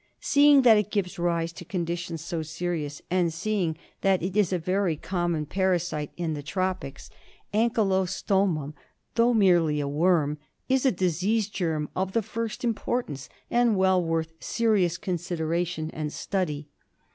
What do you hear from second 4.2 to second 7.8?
it is a very common parasite in the tropics, the anky i6